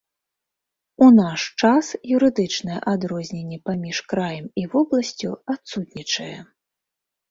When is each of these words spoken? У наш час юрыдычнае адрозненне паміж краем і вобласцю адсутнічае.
У 1.05 1.09
наш 1.17 1.41
час 1.65 1.85
юрыдычнае 2.17 2.79
адрозненне 2.95 3.63
паміж 3.71 3.97
краем 4.17 4.45
і 4.65 4.69
вобласцю 4.77 5.29
адсутнічае. 5.57 6.37